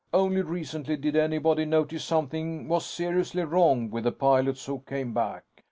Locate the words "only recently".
0.15-0.97